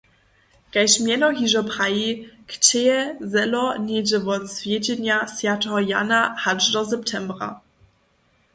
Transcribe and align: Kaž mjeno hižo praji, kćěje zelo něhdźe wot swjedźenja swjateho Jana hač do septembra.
Kaž 0.75 0.93
mjeno 1.03 1.27
hižo 1.39 1.61
praji, 1.71 2.07
kćěje 2.49 2.99
zelo 3.33 3.65
něhdźe 3.87 4.19
wot 4.25 4.43
swjedźenja 4.55 5.17
swjateho 5.35 5.79
Jana 5.91 6.19
hač 6.43 6.61
do 6.73 6.81
septembra. 6.91 7.49